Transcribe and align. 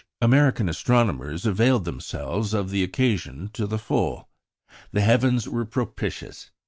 American 0.19 0.67
astronomers 0.67 1.45
availed 1.45 1.85
themselves 1.85 2.55
of 2.55 2.71
the 2.71 2.81
occasion 2.83 3.51
to 3.53 3.67
the 3.67 3.77
full. 3.77 4.27
The 4.91 5.01
heavens 5.01 5.47
were 5.47 5.63
propitious. 5.63 6.49